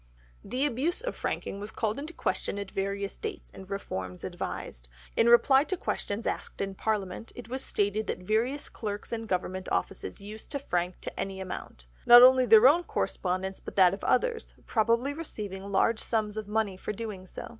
The 0.43 0.65
abuse 0.65 1.01
of 1.01 1.15
franking 1.15 1.59
was 1.59 1.69
called 1.69 1.99
in 1.99 2.07
question 2.07 2.57
at 2.57 2.71
various 2.71 3.19
dates, 3.19 3.51
and 3.51 3.69
reforms 3.69 4.23
advised. 4.23 4.87
In 5.15 5.29
reply 5.29 5.63
to 5.65 5.77
questions 5.77 6.25
asked 6.25 6.59
in 6.59 6.73
Parliament, 6.73 7.31
it 7.35 7.49
was 7.49 7.63
stated 7.63 8.07
that 8.07 8.17
various 8.17 8.67
clerks 8.67 9.13
in 9.13 9.27
Government 9.27 9.69
offices 9.71 10.19
used 10.19 10.49
to 10.53 10.57
frank 10.57 10.99
to 11.01 11.19
any 11.19 11.39
amount—not 11.39 12.23
only 12.23 12.47
their 12.47 12.67
own 12.67 12.83
correspondence 12.83 13.59
but 13.59 13.75
that 13.75 13.93
of 13.93 14.03
others; 14.03 14.55
probably 14.65 15.13
receiving 15.13 15.71
large 15.71 15.99
sums 15.99 16.35
of 16.35 16.47
money 16.47 16.77
for 16.77 16.93
doing 16.93 17.27
so. 17.27 17.49